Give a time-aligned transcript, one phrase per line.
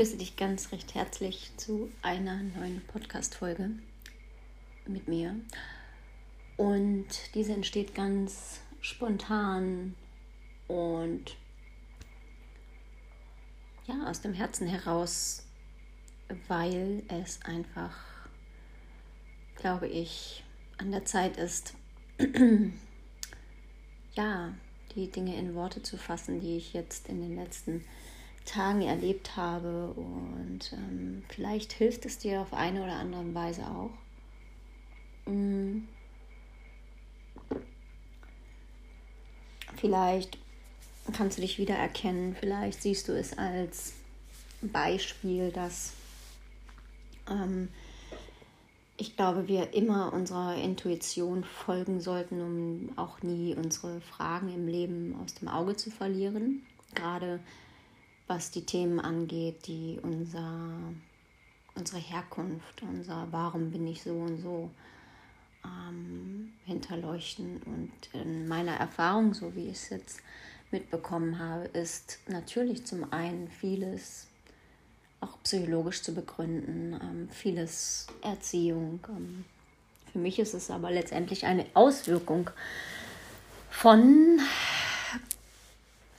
[0.00, 3.68] begrüße dich ganz recht herzlich zu einer neuen Podcast-Folge
[4.86, 5.36] mit mir.
[6.56, 9.94] Und diese entsteht ganz spontan
[10.68, 11.36] und
[13.86, 15.44] ja, aus dem Herzen heraus,
[16.48, 17.94] weil es einfach,
[19.56, 20.42] glaube ich,
[20.78, 21.74] an der Zeit ist,
[24.14, 24.54] ja,
[24.94, 27.84] die Dinge in Worte zu fassen, die ich jetzt in den letzten
[28.44, 29.92] Tagen erlebt habe.
[29.96, 33.90] Und ähm, vielleicht hilft es dir auf eine oder andere Weise auch.
[35.26, 35.88] Mhm.
[39.76, 40.38] Vielleicht
[41.12, 43.94] kannst du dich wiedererkennen, vielleicht siehst du es als
[44.60, 45.94] Beispiel, dass
[47.28, 47.68] ähm,
[48.98, 55.18] ich glaube, wir immer unserer Intuition folgen sollten, um auch nie unsere Fragen im Leben
[55.22, 56.62] aus dem Auge zu verlieren.
[56.94, 57.40] Gerade
[58.30, 60.70] was die Themen angeht, die unser,
[61.74, 64.70] unsere Herkunft, unser Warum bin ich so und so
[65.64, 67.60] ähm, hinterleuchten.
[67.64, 70.20] Und in meiner Erfahrung, so wie ich es jetzt
[70.70, 74.28] mitbekommen habe, ist natürlich zum einen vieles
[75.20, 79.00] auch psychologisch zu begründen, ähm, vieles Erziehung.
[79.08, 79.44] Ähm,
[80.12, 82.48] für mich ist es aber letztendlich eine Auswirkung
[83.70, 84.38] von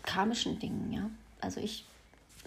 [0.04, 0.92] karmischen Dingen.
[0.92, 1.10] Ja?
[1.40, 1.86] Also ich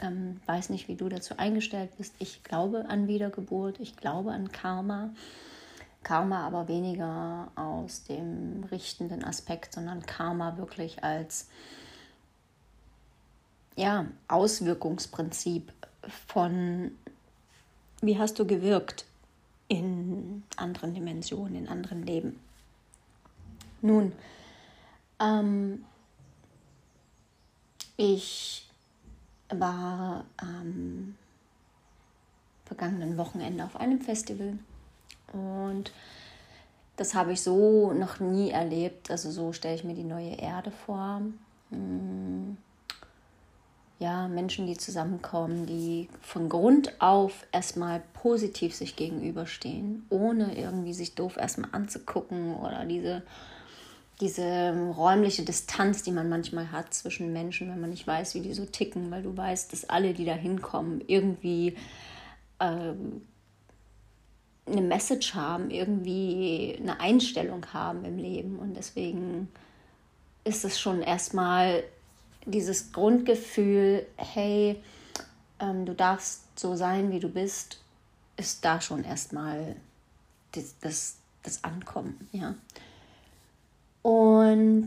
[0.00, 2.14] ähm, weiß nicht, wie du dazu eingestellt bist.
[2.18, 5.10] Ich glaube an Wiedergeburt, ich glaube an Karma.
[6.02, 11.48] Karma aber weniger aus dem richtenden Aspekt, sondern Karma wirklich als
[13.76, 15.72] ja, Auswirkungsprinzip
[16.26, 16.92] von,
[18.02, 19.06] wie hast du gewirkt
[19.68, 22.38] in anderen Dimensionen, in anderen Leben.
[23.80, 24.12] Nun,
[25.18, 25.84] ähm,
[27.96, 28.68] ich
[29.60, 31.16] war am
[32.64, 34.58] vergangenen Wochenende auf einem Festival
[35.32, 35.92] und
[36.96, 39.10] das habe ich so noch nie erlebt.
[39.10, 41.22] Also so stelle ich mir die neue Erde vor.
[41.70, 42.56] Hm.
[44.00, 51.14] Ja, Menschen, die zusammenkommen, die von Grund auf erstmal positiv sich gegenüberstehen, ohne irgendwie sich
[51.14, 53.22] doof erstmal anzugucken oder diese
[54.20, 58.54] diese räumliche Distanz, die man manchmal hat zwischen Menschen, wenn man nicht weiß, wie die
[58.54, 61.76] so ticken, weil du weißt, dass alle, die da hinkommen, irgendwie
[62.60, 63.22] ähm,
[64.66, 68.58] eine Message haben, irgendwie eine Einstellung haben im Leben.
[68.58, 69.48] Und deswegen
[70.44, 71.82] ist es schon erstmal
[72.46, 74.80] dieses Grundgefühl, hey,
[75.58, 77.80] ähm, du darfst so sein, wie du bist,
[78.36, 79.76] ist da schon erstmal
[80.52, 82.54] das, das, das Ankommen, ja.
[84.04, 84.84] Und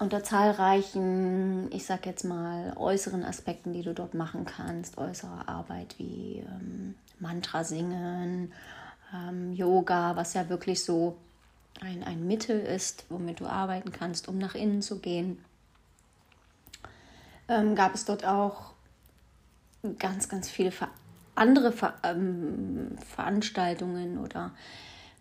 [0.00, 5.94] unter zahlreichen, ich sag jetzt mal, äußeren Aspekten, die du dort machen kannst, äußere Arbeit
[5.98, 8.52] wie ähm, Mantra singen,
[9.14, 11.16] ähm, Yoga, was ja wirklich so
[11.80, 15.38] ein, ein Mittel ist, womit du arbeiten kannst, um nach innen zu gehen,
[17.46, 18.72] ähm, gab es dort auch
[20.00, 20.72] ganz, ganz viele
[21.36, 24.50] andere Ver ähm, Veranstaltungen oder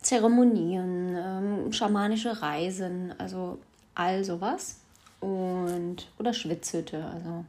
[0.02, 3.60] Zeremonien, ähm, schamanische Reisen, also
[3.96, 4.80] all sowas.
[5.20, 7.44] Und, oder Schwitzhütte, also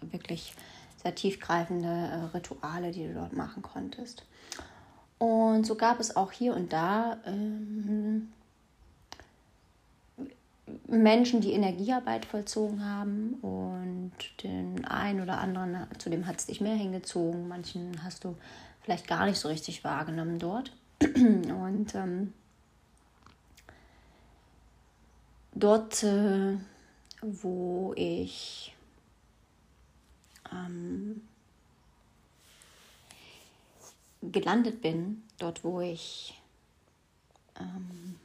[0.00, 0.54] wirklich
[1.02, 4.24] sehr tiefgreifende äh, Rituale, die du dort machen konntest.
[5.18, 8.28] Und so gab es auch hier und da ähm,
[10.86, 14.12] Menschen, die Energiearbeit vollzogen haben und
[14.42, 18.36] den einen oder anderen, zu dem hat es dich mehr hingezogen, manchen hast du
[18.82, 20.72] vielleicht gar nicht so richtig wahrgenommen dort.
[21.00, 22.32] Und ähm,
[25.54, 26.58] dort, äh,
[27.22, 28.74] wo ich
[30.52, 31.22] ähm,
[34.22, 36.40] gelandet bin, dort, wo ich
[37.58, 38.18] ähm,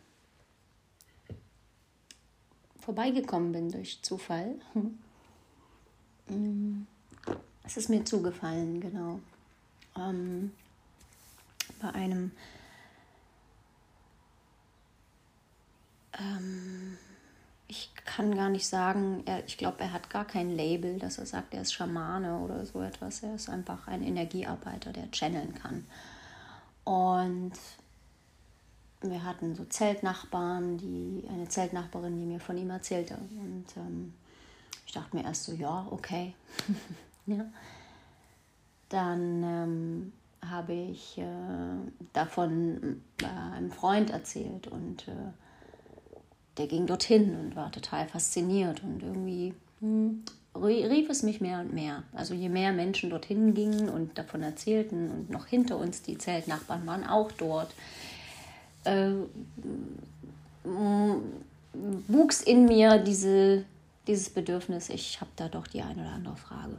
[2.79, 4.55] vorbeigekommen bin durch Zufall,
[7.63, 9.19] es ist mir zugefallen, genau.
[9.95, 10.51] Ähm,
[11.79, 12.31] bei einem
[16.19, 16.97] ähm,
[17.67, 21.25] ich kann gar nicht sagen, er, ich glaube, er hat gar kein Label, dass er
[21.25, 23.23] sagt, er ist Schamane oder so etwas.
[23.23, 25.85] Er ist einfach ein Energiearbeiter, der channeln kann.
[26.83, 27.53] Und
[29.01, 33.15] wir hatten so Zeltnachbarn, die, eine Zeltnachbarin, die mir von ihm erzählte.
[33.15, 34.13] Und ähm,
[34.85, 36.35] ich dachte mir erst so, ja, okay.
[37.25, 37.45] ja.
[38.89, 40.13] Dann ähm,
[40.47, 41.23] habe ich äh,
[42.13, 45.31] davon äh, einem Freund erzählt und äh,
[46.57, 50.23] der ging dorthin und war total fasziniert und irgendwie hm,
[50.55, 52.03] rief es mich mehr und mehr.
[52.13, 56.85] Also je mehr Menschen dorthin gingen und davon erzählten und noch hinter uns die Zeltnachbarn
[56.85, 57.73] waren auch dort,
[58.83, 59.11] äh,
[62.07, 63.65] wuchs in mir diese,
[64.07, 66.77] dieses Bedürfnis, ich habe da doch die eine oder andere Frage.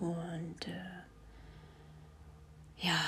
[0.00, 0.98] Und äh,
[2.80, 2.98] ja,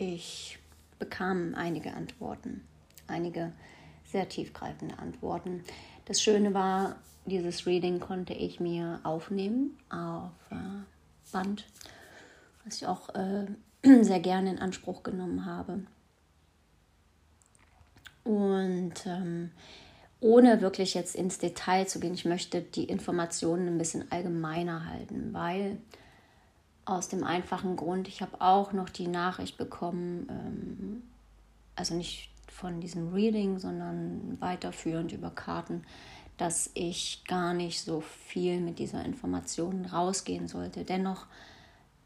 [0.00, 0.58] ich
[0.98, 2.62] bekam einige Antworten,
[3.06, 3.52] einige
[4.04, 5.62] sehr tiefgreifende Antworten.
[6.06, 6.96] Das Schöne war,
[7.26, 10.56] dieses Reading konnte ich mir aufnehmen auf äh,
[11.32, 11.66] Band,
[12.64, 13.46] was ich auch äh,
[14.02, 15.82] sehr gerne in Anspruch genommen habe.
[18.24, 19.50] Und ähm,
[20.20, 25.32] ohne wirklich jetzt ins Detail zu gehen, ich möchte die Informationen ein bisschen allgemeiner halten,
[25.32, 25.78] weil
[26.88, 31.02] aus dem einfachen Grund, ich habe auch noch die Nachricht bekommen, ähm,
[31.76, 35.84] also nicht von diesem Reading, sondern weiterführend über Karten,
[36.36, 40.84] dass ich gar nicht so viel mit dieser Information rausgehen sollte.
[40.84, 41.26] Dennoch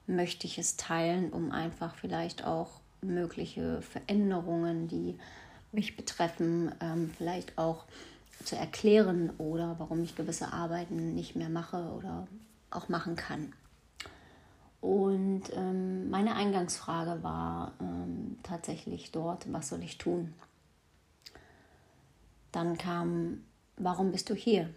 [0.07, 5.19] möchte ich es teilen, um einfach vielleicht auch mögliche Veränderungen, die
[5.73, 7.85] mich betreffen, ähm, vielleicht auch
[8.45, 12.27] zu erklären oder warum ich gewisse Arbeiten nicht mehr mache oder
[12.71, 13.53] auch machen kann.
[14.83, 20.35] Und ähm, meine Eingangsfrage war ähm, tatsächlich dort, was soll ich tun?
[22.51, 23.45] Dann kam,
[23.77, 24.69] warum bist du hier?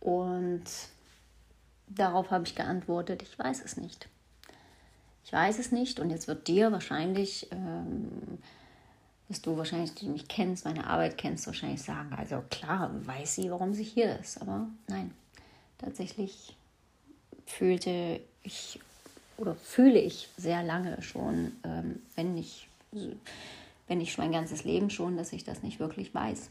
[0.00, 0.64] Und
[1.86, 4.08] darauf habe ich geantwortet, ich weiß es nicht.
[5.24, 8.38] Ich weiß es nicht und jetzt wird dir wahrscheinlich, ähm,
[9.28, 13.52] dass du wahrscheinlich, die mich kennst, meine Arbeit kennst, wahrscheinlich sagen, also klar, weiß sie,
[13.52, 14.42] warum sie hier ist.
[14.42, 15.14] Aber nein,
[15.78, 16.56] tatsächlich
[17.50, 18.80] fühlte ich
[19.36, 22.68] oder fühle ich sehr lange schon, ähm, wenn nicht,
[23.88, 26.50] wenn nicht mein ganzes Leben schon, dass ich das nicht wirklich weiß.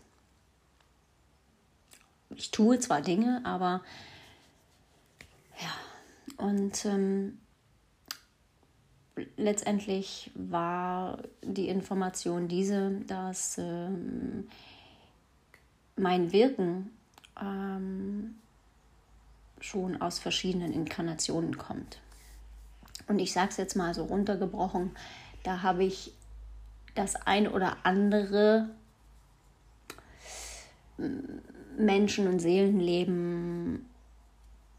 [2.36, 3.82] Ich tue zwar Dinge, aber
[5.62, 7.40] ja, und ähm,
[9.38, 14.48] letztendlich war die Information diese, dass ähm,
[15.96, 16.92] mein Wirken
[17.40, 18.36] ähm,
[19.62, 22.00] schon aus verschiedenen Inkarnationen kommt.
[23.08, 24.92] Und ich sage es jetzt mal so runtergebrochen,
[25.44, 26.14] da habe ich
[26.96, 28.70] das ein oder andere
[31.78, 33.86] Menschen- und Seelenleben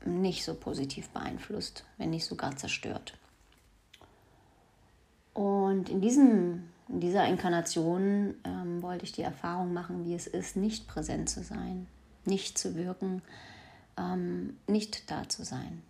[0.04, 3.16] nicht so positiv beeinflusst, wenn nicht sogar zerstört.
[5.34, 10.56] Und in, diesem, in dieser Inkarnation ähm, wollte ich die Erfahrung machen, wie es ist,
[10.56, 11.86] nicht präsent zu sein,
[12.24, 13.22] nicht zu wirken,
[13.98, 15.82] ähm, nicht da zu sein.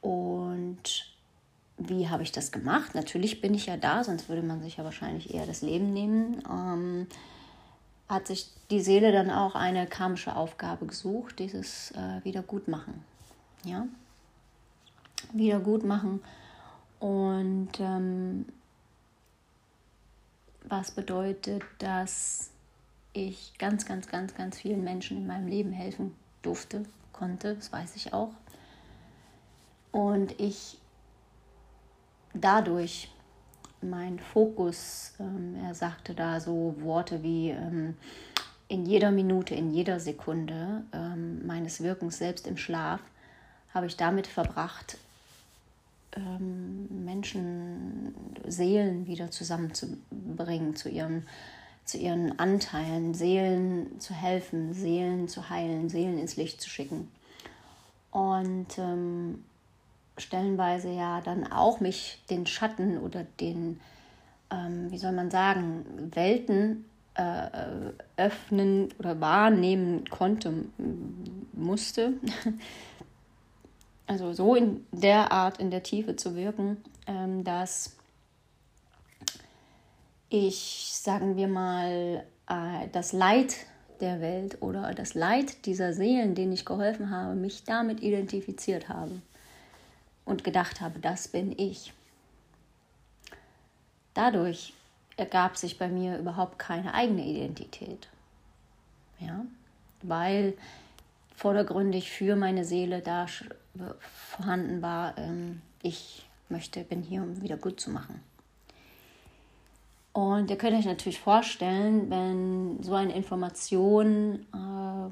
[0.00, 1.12] Und
[1.78, 2.94] wie habe ich das gemacht?
[2.94, 6.42] Natürlich bin ich ja da, sonst würde man sich ja wahrscheinlich eher das Leben nehmen.
[6.48, 7.06] Ähm,
[8.08, 13.04] hat sich die Seele dann auch eine karmische Aufgabe gesucht, dieses äh, Wiedergutmachen.
[13.64, 13.86] Ja?
[15.32, 16.22] Wiedergutmachen.
[17.00, 18.46] Und ähm,
[20.64, 22.50] was bedeutet, dass
[23.16, 26.82] ich ganz, ganz, ganz, ganz vielen Menschen in meinem Leben helfen durfte,
[27.12, 28.32] konnte, das weiß ich auch.
[29.90, 30.78] Und ich
[32.34, 33.10] dadurch
[33.80, 37.96] mein Fokus, ähm, er sagte da so Worte wie ähm,
[38.68, 43.00] in jeder Minute, in jeder Sekunde ähm, meines Wirkens, selbst im Schlaf,
[43.72, 44.98] habe ich damit verbracht,
[46.12, 48.14] ähm, Menschen,
[48.46, 51.22] Seelen wieder zusammenzubringen zu ihrem
[51.86, 57.08] zu ihren Anteilen, Seelen zu helfen, Seelen zu heilen, Seelen ins Licht zu schicken.
[58.10, 59.44] Und ähm,
[60.18, 63.80] stellenweise ja dann auch mich den Schatten oder den,
[64.50, 67.48] ähm, wie soll man sagen, Welten äh,
[68.16, 70.52] öffnen oder wahrnehmen konnte,
[71.52, 72.14] musste.
[74.08, 76.76] Also so in der Art, in der Tiefe zu wirken,
[77.08, 77.96] ähm, dass
[80.28, 83.54] ich, sagen wir mal, äh, das Leid
[84.00, 89.22] der Welt oder das Leid dieser Seelen, denen ich geholfen habe, mich damit identifiziert habe
[90.24, 91.92] und gedacht habe, das bin ich.
[94.14, 94.74] Dadurch
[95.16, 98.08] ergab sich bei mir überhaupt keine eigene Identität.
[99.18, 99.46] Ja,
[100.02, 100.54] weil
[101.34, 103.26] vordergründig für meine Seele da
[104.00, 108.22] vorhanden war, ähm, ich möchte, bin hier, um wieder gut zu machen.
[110.16, 115.10] Und ihr könnt euch natürlich vorstellen, wenn so eine Information, äh,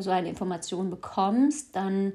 [0.00, 2.12] so eine Information bekommst, dann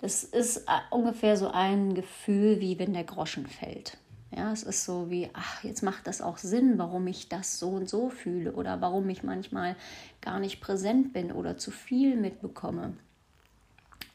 [0.00, 3.96] das ist äh, ungefähr so ein Gefühl, wie wenn der Groschen fällt.
[4.36, 7.68] Ja, es ist so wie, ach, jetzt macht das auch Sinn, warum ich das so
[7.68, 9.76] und so fühle oder warum ich manchmal
[10.20, 12.94] gar nicht präsent bin oder zu viel mitbekomme.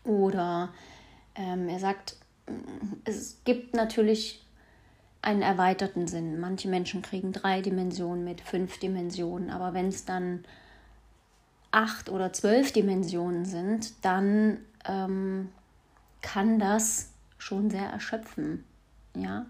[0.04, 0.74] Oder
[1.36, 2.18] ähm, er sagt,
[3.06, 4.43] es gibt natürlich
[5.24, 6.40] einen erweiterten Sinn.
[6.40, 10.44] Manche Menschen kriegen drei Dimensionen mit, fünf Dimensionen, aber wenn es dann
[11.72, 15.50] acht oder zwölf Dimensionen sind, dann ähm,
[16.22, 18.66] kann das schon sehr erschöpfen.
[19.16, 19.46] Ja?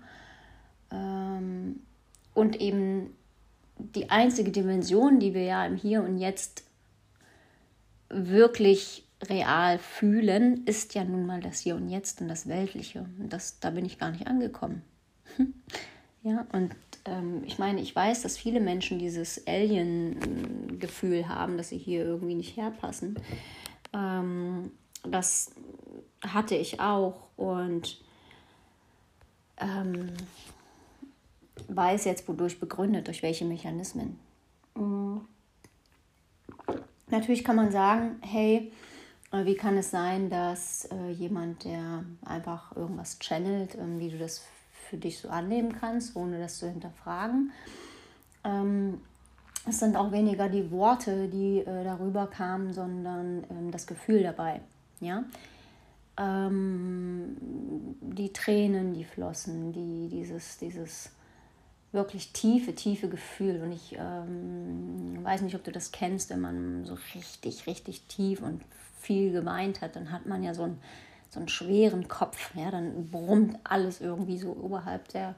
[0.91, 1.81] Ähm,
[2.35, 3.15] und eben
[3.77, 6.63] die einzige Dimension, die wir ja im Hier und Jetzt
[8.09, 13.05] wirklich real fühlen, ist ja nun mal das Hier und Jetzt und das Weltliche.
[13.19, 14.83] Und das, da bin ich gar nicht angekommen.
[16.23, 16.75] Ja, und
[17.05, 22.35] ähm, ich meine, ich weiß, dass viele Menschen dieses Alien-Gefühl haben, dass sie hier irgendwie
[22.35, 23.19] nicht herpassen.
[23.93, 24.71] Ähm,
[25.03, 25.51] das
[26.21, 28.01] hatte ich auch und
[29.57, 30.13] ähm,
[31.67, 34.19] weiß jetzt, wodurch begründet, durch welche Mechanismen.
[34.75, 35.21] Mhm.
[37.09, 38.71] Natürlich kann man sagen, hey,
[39.31, 44.17] äh, wie kann es sein, dass äh, jemand, der einfach irgendwas channelt, äh, wie du
[44.17, 44.43] das
[44.89, 47.51] für dich so annehmen kannst, ohne das zu hinterfragen.
[48.43, 49.01] Ähm,
[49.67, 54.61] es sind auch weniger die Worte, die äh, darüber kamen, sondern ähm, das Gefühl dabei.
[54.99, 55.23] Ja?
[56.17, 57.37] Ähm,
[58.01, 61.11] die Tränen, die flossen, die, dieses, dieses
[61.93, 63.61] wirklich tiefe, tiefe Gefühl.
[63.61, 68.41] Und ich ähm, weiß nicht, ob du das kennst, wenn man so richtig, richtig tief
[68.41, 68.61] und
[68.99, 70.79] viel geweint hat, dann hat man ja so einen,
[71.33, 72.55] so einen schweren Kopf.
[72.55, 75.35] Ja, dann brummt alles irgendwie so oberhalb, der,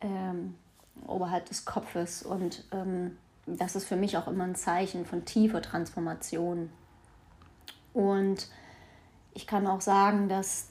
[0.00, 0.54] ähm,
[1.06, 2.22] oberhalb des Kopfes.
[2.22, 6.70] Und ähm, das ist für mich auch immer ein Zeichen von tiefer Transformation.
[7.92, 8.48] Und
[9.34, 10.68] ich kann auch sagen, dass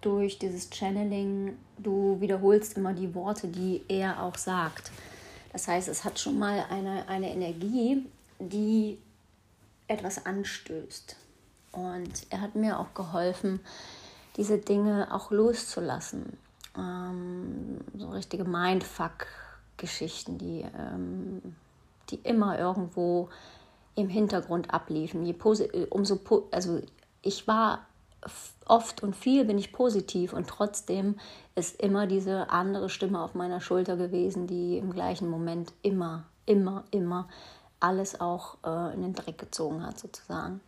[0.00, 4.90] durch dieses Channeling du wiederholst immer die Worte, die er auch sagt.
[5.52, 8.06] Das heißt, es hat schon mal eine, eine Energie,
[8.38, 8.98] die
[9.88, 11.16] etwas anstößt.
[11.72, 13.60] Und er hat mir auch geholfen,
[14.36, 16.38] diese Dinge auch loszulassen.
[16.76, 21.56] Ähm, so richtige Mindfuck-Geschichten, die, ähm,
[22.10, 23.28] die immer irgendwo
[23.94, 25.26] im Hintergrund abliefen.
[25.26, 25.34] Je
[25.90, 26.20] umso,
[26.52, 26.80] also
[27.22, 27.86] ich war
[28.66, 31.18] oft und viel bin ich positiv und trotzdem
[31.54, 36.84] ist immer diese andere Stimme auf meiner Schulter gewesen, die im gleichen Moment immer, immer,
[36.90, 37.28] immer
[37.80, 40.60] alles auch äh, in den Dreck gezogen hat sozusagen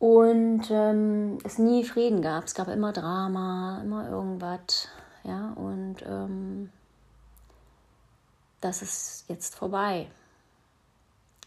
[0.00, 2.44] und ähm, es nie Frieden gab.
[2.44, 4.88] Es gab immer Drama, immer irgendwas,
[5.22, 6.72] ja, und ähm,
[8.62, 10.10] das ist jetzt vorbei.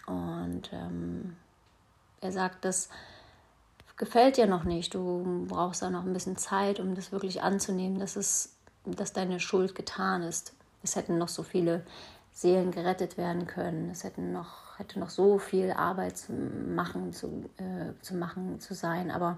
[0.06, 1.36] Und ähm,
[2.22, 2.90] er sagt, das
[3.98, 4.94] gefällt dir noch nicht.
[4.94, 8.56] Du brauchst da noch ein bisschen Zeit, um das wirklich anzunehmen, dass es,
[8.86, 10.54] dass deine Schuld getan ist.
[10.84, 11.84] Es hätten noch so viele
[12.34, 13.92] Seelen gerettet werden können.
[13.92, 18.74] Es hätten noch, hätte noch so viel Arbeit zu machen, zu, äh, zu machen, zu
[18.74, 19.12] sein.
[19.12, 19.38] Aber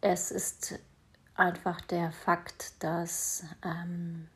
[0.00, 0.78] es ist
[1.36, 4.26] einfach der Fakt, dass ähm,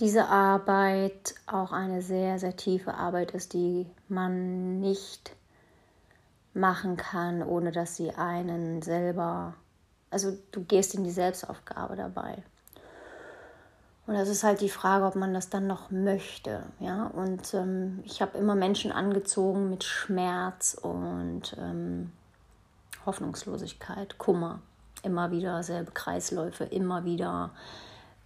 [0.00, 5.36] diese Arbeit auch eine sehr, sehr tiefe Arbeit ist, die man nicht
[6.52, 9.54] machen kann, ohne dass sie einen selber,
[10.10, 12.42] also du gehst in die Selbstaufgabe dabei.
[14.06, 16.64] Und das ist halt die Frage, ob man das dann noch möchte.
[16.80, 17.06] Ja?
[17.06, 22.10] Und ähm, ich habe immer Menschen angezogen mit Schmerz und ähm,
[23.06, 24.60] Hoffnungslosigkeit, Kummer.
[25.04, 27.50] Immer wieder selbe Kreisläufe, immer wieder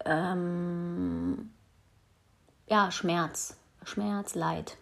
[0.05, 1.51] ähm,
[2.69, 4.77] ja, Schmerz, Schmerz, Leid.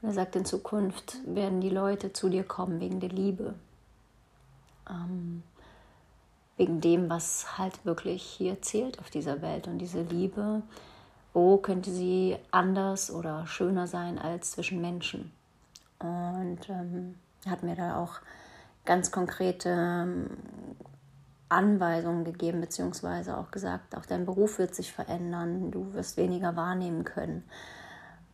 [0.00, 3.54] Und er sagt, in Zukunft werden die Leute zu dir kommen wegen der Liebe.
[4.88, 5.42] Ähm,
[6.56, 9.68] wegen dem, was halt wirklich hier zählt auf dieser Welt.
[9.68, 10.62] Und diese Liebe,
[11.32, 15.32] wo könnte sie anders oder schöner sein als zwischen Menschen?
[15.98, 18.20] Und ähm, hat mir da auch
[18.84, 20.30] ganz konkrete ähm,
[21.48, 27.04] Anweisungen gegeben, beziehungsweise auch gesagt, auch dein Beruf wird sich verändern, du wirst weniger wahrnehmen
[27.04, 27.44] können.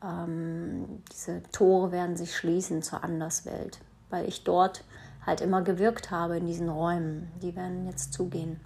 [0.02, 4.84] Ähm, diese Tore werden sich schließen zur Anderswelt, weil ich dort
[5.26, 7.30] halt immer gewirkt habe in diesen Räumen.
[7.42, 8.60] Die werden jetzt zugehen.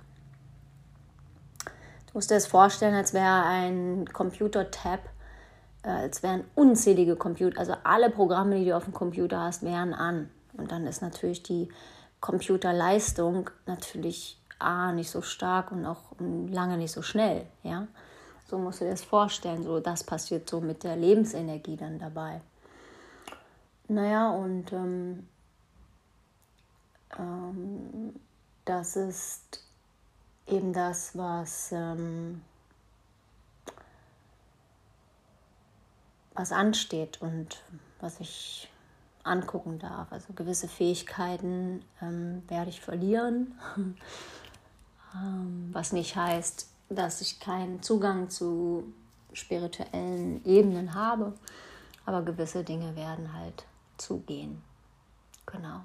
[1.65, 5.01] Du musst dir das vorstellen, als wäre ein Computer-Tab,
[5.83, 9.93] äh, als wären unzählige Computer, also alle Programme, die du auf dem Computer hast, wären
[9.93, 10.31] an.
[10.55, 11.69] Und dann ist natürlich die
[12.21, 17.45] Computerleistung natürlich A, nicht so stark und auch lange nicht so schnell.
[17.63, 17.87] Ja?
[18.49, 19.63] So musst du dir das vorstellen.
[19.63, 22.41] So, das passiert so mit der Lebensenergie dann dabei.
[23.89, 25.29] Naja, und ähm,
[27.19, 28.15] ähm,
[28.65, 29.63] das ist
[30.47, 32.43] eben das, was, ähm,
[36.35, 37.63] was ansteht und
[38.01, 38.71] was ich
[39.23, 40.13] angucken darf.
[40.13, 43.59] Also gewisse Fähigkeiten ähm, werde ich verlieren,
[45.15, 48.93] ähm, was nicht heißt, dass ich keinen Zugang zu
[49.33, 51.35] spirituellen Ebenen habe,
[52.05, 53.65] aber gewisse Dinge werden halt
[53.99, 54.63] zugehen.
[55.47, 55.81] Genau.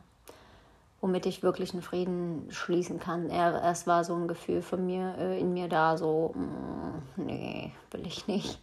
[1.02, 3.30] Womit ich wirklich einen Frieden schließen kann.
[3.30, 8.06] Es war so ein Gefühl von mir, äh, in mir da, so, mm, nee, will
[8.06, 8.60] ich nicht.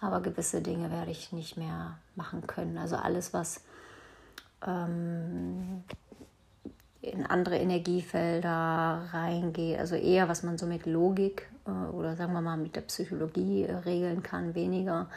[0.00, 2.76] Aber gewisse Dinge werde ich nicht mehr machen können.
[2.76, 3.64] Also alles, was
[4.66, 5.84] ähm,
[7.00, 12.40] in andere Energiefelder reingeht, also eher was man so mit Logik äh, oder sagen wir
[12.40, 15.08] mal mit der Psychologie äh, regeln kann, weniger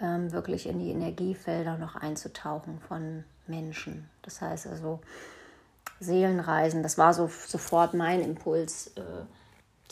[0.00, 4.08] ähm, wirklich in die Energiefelder noch einzutauchen von Menschen.
[4.22, 5.00] Das heißt also
[6.00, 9.02] Seelenreisen, das war so sofort mein Impuls, äh,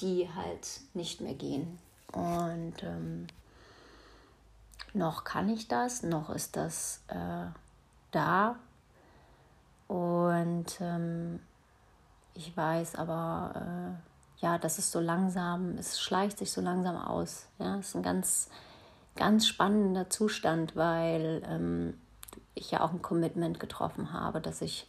[0.01, 1.79] die halt nicht mehr gehen.
[2.13, 3.27] Und ähm,
[4.95, 7.47] noch kann ich das, noch ist das äh,
[8.11, 8.57] da.
[9.87, 11.41] Und ähm,
[12.35, 17.47] ich weiß aber, äh, ja, das ist so langsam, es schleicht sich so langsam aus.
[17.59, 18.49] Ja, es ist ein ganz,
[19.17, 21.99] ganz spannender Zustand, weil ähm,
[22.55, 24.87] ich ja auch ein Commitment getroffen habe, dass ich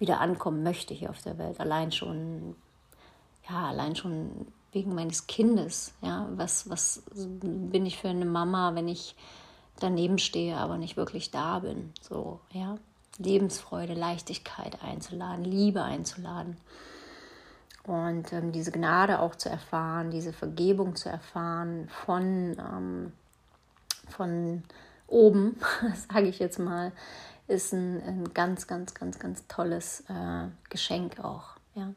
[0.00, 1.60] wieder ankommen möchte hier auf der Welt.
[1.60, 2.56] Allein schon,
[3.48, 5.92] ja, allein schon wegen meines Kindes.
[6.02, 9.14] Ja, was, was bin ich für eine Mama, wenn ich
[9.78, 11.92] daneben stehe, aber nicht wirklich da bin?
[12.00, 12.76] So, ja.
[13.18, 16.56] Lebensfreude, Leichtigkeit einzuladen, Liebe einzuladen.
[17.82, 23.12] Und ähm, diese Gnade auch zu erfahren, diese Vergebung zu erfahren von, ähm,
[24.08, 24.62] von
[25.06, 25.56] oben,
[26.08, 26.92] sage ich jetzt mal,
[27.50, 31.56] ist ein, ein, ganz, ganz, ganz, ganz tolles äh, Geschenk auch.
[31.74, 31.92] Ja.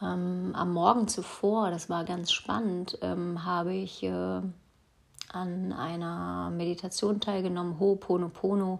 [0.00, 4.40] Ähm, am Morgen zuvor, das war ganz spannend, ähm, habe ich äh,
[5.32, 8.78] an einer Meditation teilgenommen, Ho'oponopono,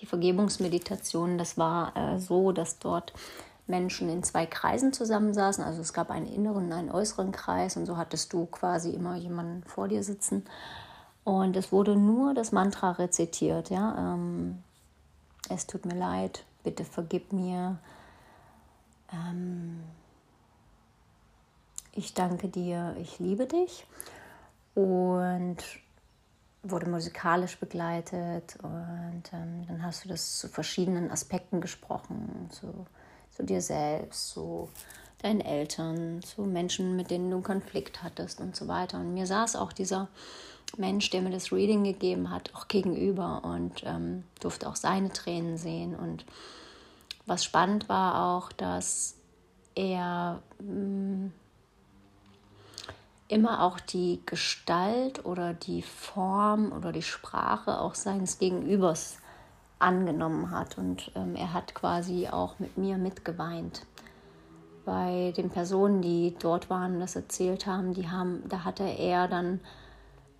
[0.00, 1.38] die Vergebungsmeditation.
[1.38, 3.12] Das war äh, so, dass dort
[3.66, 5.62] Menschen in zwei Kreisen zusammensaßen.
[5.62, 9.16] Also es gab einen inneren und einen äußeren Kreis und so hattest du quasi immer
[9.16, 10.44] jemanden vor dir sitzen.
[11.24, 14.14] Und es wurde nur das Mantra rezitiert, ja.
[14.14, 14.62] Ähm,
[15.48, 17.78] es tut mir leid, bitte vergib mir.
[19.12, 19.82] Ähm,
[21.92, 23.86] ich danke dir, ich liebe dich.
[24.74, 25.56] Und
[26.62, 32.86] wurde musikalisch begleitet und ähm, dann hast du das zu verschiedenen Aspekten gesprochen, zu,
[33.30, 34.68] zu dir selbst, zu
[35.22, 38.98] deinen Eltern, zu Menschen, mit denen du einen Konflikt hattest und so weiter.
[38.98, 40.08] Und mir saß auch dieser
[40.76, 45.56] Mensch, der mir das Reading gegeben hat, auch gegenüber und ähm, durfte auch seine Tränen
[45.56, 45.96] sehen.
[45.96, 46.24] Und
[47.26, 49.16] was spannend war auch, dass
[49.74, 51.28] er mm,
[53.28, 59.18] immer auch die Gestalt oder die Form oder die Sprache auch seines Gegenübers
[59.78, 60.78] angenommen hat.
[60.78, 63.86] Und ähm, er hat quasi auch mit mir mitgeweint.
[64.84, 69.28] Bei den Personen, die dort waren und das erzählt haben, die haben, da hatte er
[69.28, 69.60] dann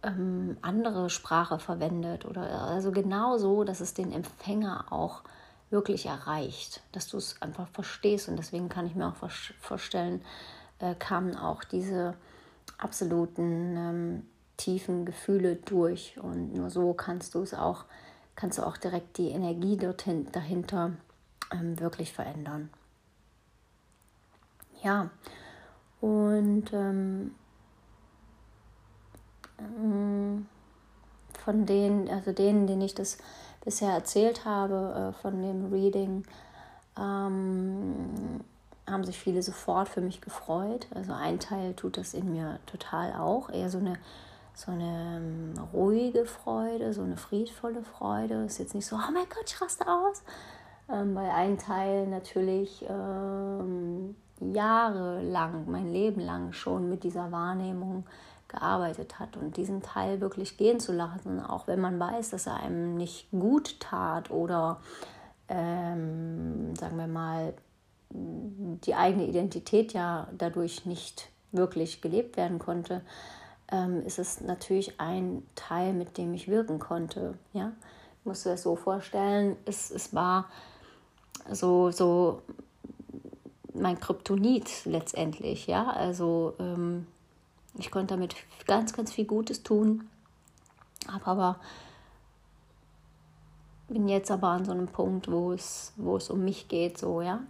[0.02, 5.22] ähm, andere Sprache verwendet oder also genau so, dass es den Empfänger auch
[5.70, 8.28] wirklich erreicht, dass du es einfach verstehst.
[8.28, 9.30] Und deswegen kann ich mir auch
[9.60, 10.22] vorstellen,
[10.78, 12.14] äh, kamen auch diese
[12.78, 16.18] absoluten ähm, tiefen Gefühle durch.
[16.20, 17.84] Und nur so kannst du es auch,
[18.34, 20.92] kannst du auch direkt die Energie dorthin, dahinter
[21.52, 22.70] ähm, wirklich verändern.
[24.82, 25.10] Ja,
[26.00, 27.34] und ähm,
[31.44, 33.18] von denen, also denen, denen ich das
[33.64, 36.24] bisher erzählt habe, äh, von dem Reading,
[36.98, 38.40] ähm,
[38.86, 40.86] haben sich viele sofort für mich gefreut.
[40.94, 43.50] Also ein Teil tut das in mir total auch.
[43.50, 43.94] Eher so eine,
[44.54, 48.44] so eine ähm, ruhige Freude, so eine friedvolle Freude.
[48.44, 50.22] Ist jetzt nicht so, oh mein Gott, ich raste aus.
[50.90, 58.04] Ähm, weil ein Teil natürlich ähm, jahrelang, mein Leben lang schon mit dieser Wahrnehmung
[58.48, 62.56] gearbeitet hat und diesen Teil wirklich gehen zu lassen, auch wenn man weiß, dass er
[62.56, 64.80] einem nicht gut tat oder
[65.48, 67.54] ähm, sagen wir mal
[68.10, 73.02] die eigene Identität ja dadurch nicht wirklich gelebt werden konnte,
[73.70, 77.34] ähm, ist es natürlich ein Teil, mit dem ich wirken konnte.
[77.52, 77.72] Ja?
[78.20, 80.46] Ich muss das so vorstellen, es, es war
[81.50, 82.42] so, so
[83.74, 85.66] mein Kryptonit letztendlich.
[85.66, 85.90] Ja?
[85.90, 87.06] Also ähm,
[87.78, 88.36] ich konnte damit
[88.66, 90.08] ganz, ganz viel Gutes tun,
[91.10, 91.60] habe aber
[93.88, 97.22] bin jetzt aber an so einem Punkt, wo es, wo es um mich geht, so,
[97.22, 97.40] ja.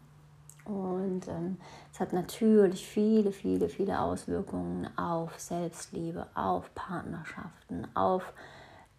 [0.64, 1.56] Und ähm,
[1.92, 8.22] es hat natürlich viele, viele, viele Auswirkungen auf Selbstliebe, auf Partnerschaften, auf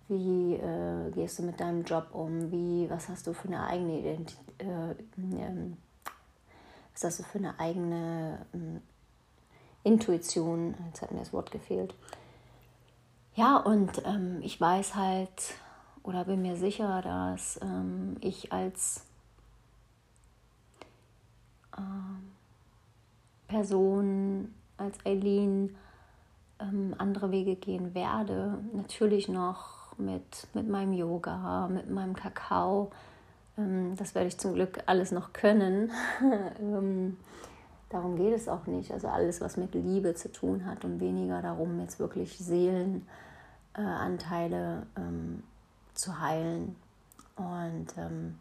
[0.07, 3.99] wie äh, gehst du mit deinem Job um, wie, was hast du für eine eigene
[3.99, 5.71] Identität, äh, äh,
[6.93, 8.81] was hast du für eine eigene ähm,
[9.83, 11.93] Intuition, jetzt hat mir das Wort gefehlt.
[13.35, 15.55] Ja, und ähm, ich weiß halt
[16.03, 19.05] oder bin mir sicher, dass ähm, ich als
[21.77, 22.31] ähm,
[23.47, 25.75] Person, als Eileen
[26.59, 28.59] ähm, andere Wege gehen werde.
[28.73, 32.91] Natürlich noch mit, mit meinem Yoga, mit meinem Kakao.
[33.57, 35.91] Ähm, das werde ich zum Glück alles noch können.
[37.89, 38.91] ähm, darum geht es auch nicht.
[38.91, 45.01] Also alles, was mit Liebe zu tun hat und weniger darum, jetzt wirklich Seelenanteile äh,
[45.01, 45.43] ähm,
[45.93, 46.75] zu heilen.
[47.35, 48.39] Und ähm,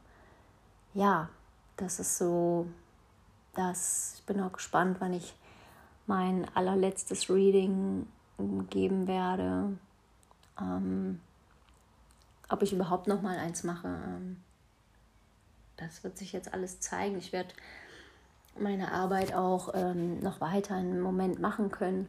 [0.94, 1.28] ja,
[1.76, 2.66] das ist so
[3.54, 4.14] das.
[4.16, 5.34] Ich bin auch gespannt, wann ich
[6.06, 8.06] mein allerletztes Reading
[8.70, 9.76] geben werde.
[10.60, 11.20] Ähm,
[12.48, 14.38] ob ich überhaupt noch mal eins mache, ähm,
[15.76, 17.18] das wird sich jetzt alles zeigen.
[17.18, 17.50] Ich werde
[18.60, 22.08] meine Arbeit auch ähm, noch weiter einen Moment machen können.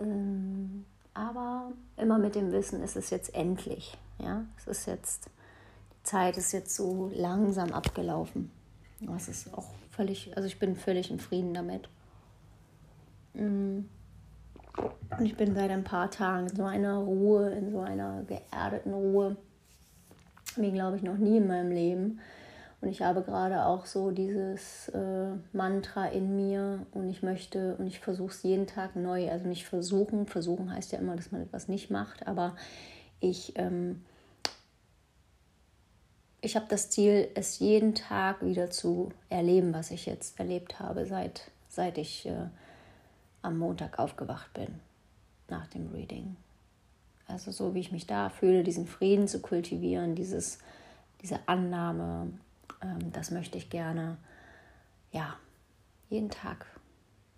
[0.00, 3.96] Ähm, aber immer mit dem Wissen, es ist jetzt endlich.
[4.18, 5.26] Ja, es ist jetzt,
[5.92, 8.50] die Zeit ist jetzt so langsam abgelaufen.
[9.00, 11.88] Das ist auch völlig, also ich bin völlig im Frieden damit.
[13.34, 13.84] Mm.
[15.18, 18.92] Und ich bin seit ein paar Tagen in so einer Ruhe, in so einer geerdeten
[18.92, 19.36] Ruhe,
[20.56, 22.20] wie glaube ich noch nie in meinem Leben.
[22.80, 27.86] Und ich habe gerade auch so dieses äh, Mantra in mir und ich möchte und
[27.86, 29.30] ich versuche es jeden Tag neu.
[29.30, 32.54] Also nicht versuchen, versuchen heißt ja immer, dass man etwas nicht macht, aber
[33.20, 34.04] ich, ähm,
[36.42, 41.06] ich habe das Ziel, es jeden Tag wieder zu erleben, was ich jetzt erlebt habe,
[41.06, 42.46] seit, seit ich äh,
[43.40, 44.68] am Montag aufgewacht bin
[45.48, 46.36] nach dem Reading.
[47.26, 50.58] Also so wie ich mich da fühle, diesen Frieden zu kultivieren, dieses,
[51.22, 52.32] diese Annahme,
[52.82, 54.16] ähm, das möchte ich gerne,
[55.12, 55.36] ja,
[56.08, 56.66] jeden Tag,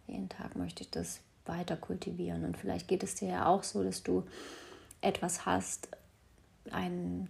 [0.07, 2.45] jeden Tag möchte ich das weiter kultivieren.
[2.45, 4.25] Und vielleicht geht es dir ja auch so, dass du
[5.01, 5.89] etwas hast,
[6.71, 7.29] ein,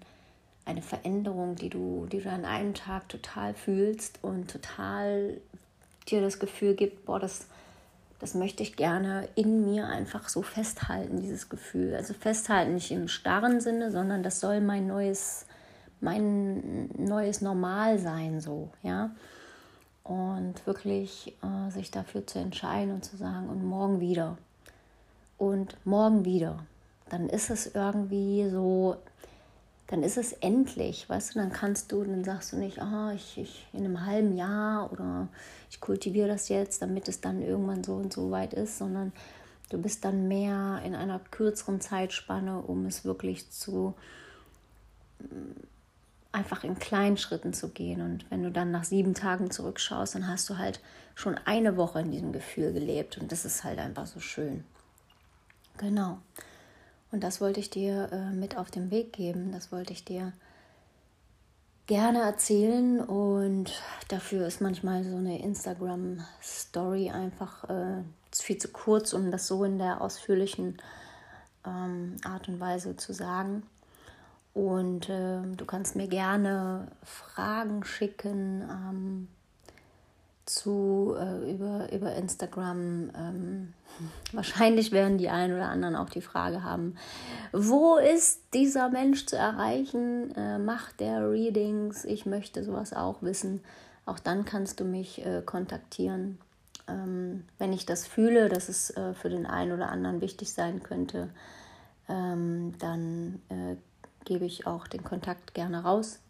[0.65, 5.41] eine Veränderung, die du, die du an einem Tag total fühlst und total
[6.09, 7.47] dir das Gefühl gibt, boah, das,
[8.19, 11.95] das möchte ich gerne in mir einfach so festhalten, dieses Gefühl.
[11.95, 15.47] Also festhalten nicht im starren Sinne, sondern das soll mein neues,
[16.01, 19.11] mein neues Normal sein, so, ja.
[20.05, 24.39] Und wirklich äh, sich dafür zu entscheiden und zu sagen, und morgen wieder.
[25.37, 26.61] Und morgen wieder
[27.11, 28.97] dann ist es irgendwie so,
[29.87, 33.39] dann ist es endlich, weißt du, dann kannst du, dann sagst du nicht, ah, ich,
[33.39, 35.29] ich in einem halben Jahr oder
[35.71, 39.13] ich kultiviere das jetzt, damit es dann irgendwann so und so weit ist, sondern
[39.71, 43.95] du bist dann mehr in einer kürzeren Zeitspanne, um es wirklich zu
[46.33, 48.01] einfach in kleinen Schritten zu gehen.
[48.01, 50.81] Und wenn du dann nach sieben Tagen zurückschaust, dann hast du halt
[51.15, 54.65] schon eine Woche in diesem Gefühl gelebt und das ist halt einfach so schön.
[55.79, 56.19] Genau.
[57.11, 59.53] Und das wollte ich dir äh, mit auf den Weg geben.
[59.53, 60.33] Das wollte ich dir
[61.87, 63.01] gerne erzählen.
[63.01, 63.73] Und
[64.09, 69.79] dafür ist manchmal so eine Instagram-Story einfach äh, viel zu kurz, um das so in
[69.79, 70.77] der ausführlichen
[71.67, 73.63] ähm, Art und Weise zu sagen.
[74.59, 78.63] Und äh, du kannst mir gerne Fragen schicken.
[78.69, 79.29] Ähm,
[80.47, 83.11] zu äh, über, über Instagram.
[83.17, 83.75] Ähm,
[84.33, 86.97] wahrscheinlich werden die einen oder anderen auch die Frage haben,
[87.53, 90.35] wo ist dieser Mensch zu erreichen?
[90.35, 92.05] Äh, macht der Readings?
[92.05, 93.61] Ich möchte sowas auch wissen.
[94.07, 96.39] Auch dann kannst du mich äh, kontaktieren.
[96.89, 100.83] Ähm, wenn ich das fühle, dass es äh, für den einen oder anderen wichtig sein
[100.83, 101.29] könnte,
[102.09, 103.77] ähm, dann äh,
[104.29, 106.21] gebe ich auch den Kontakt gerne raus.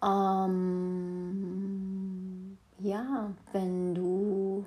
[0.00, 0.56] Ähm,
[2.78, 4.64] ja, wenn du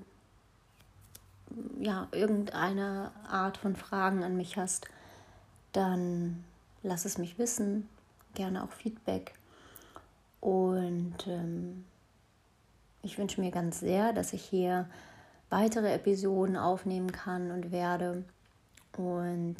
[1.79, 4.87] ja irgendeine Art von Fragen an mich hast,
[5.71, 6.43] dann
[6.83, 7.87] lass es mich wissen,
[8.33, 9.33] gerne auch Feedback.
[10.41, 11.85] Und ähm,
[13.03, 14.89] ich wünsche mir ganz sehr, dass ich hier
[15.49, 18.25] weitere Episoden aufnehmen kann und werde
[18.97, 19.55] und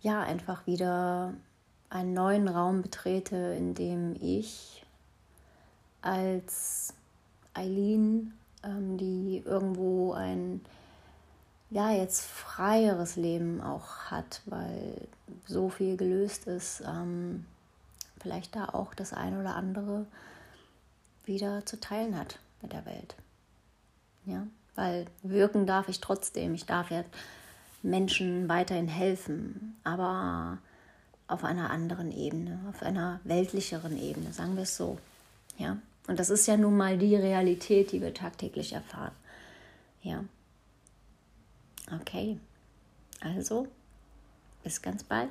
[0.00, 1.34] ja, einfach wieder
[1.88, 4.84] einen neuen Raum betrete, in dem ich
[6.02, 6.94] als
[7.54, 8.32] Eileen,
[8.62, 10.60] ähm, die irgendwo ein
[11.70, 15.08] ja jetzt freieres Leben auch hat, weil
[15.46, 17.44] so viel gelöst ist, ähm,
[18.20, 20.06] vielleicht da auch das eine oder andere
[21.24, 23.16] wieder zu teilen hat mit der Welt.
[24.24, 26.54] Ja, weil wirken darf ich trotzdem.
[26.54, 27.04] Ich darf ja
[27.82, 30.58] Menschen weiterhin helfen, aber
[31.28, 34.98] auf einer anderen Ebene, auf einer weltlicheren Ebene, sagen wir es so.
[35.58, 35.78] Ja?
[36.06, 39.14] Und das ist ja nun mal die Realität, die wir tagtäglich erfahren.
[40.02, 40.24] Ja.
[42.00, 42.38] Okay.
[43.20, 43.66] Also,
[44.62, 45.30] bis ganz bald.